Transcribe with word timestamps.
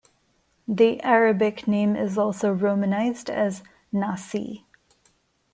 The 0.67 0.99
Arabic 1.03 1.67
name 1.67 1.95
is 1.95 2.17
also 2.17 2.51
romanized 2.51 3.29
as 3.29 3.61
Nasie. 3.93 4.63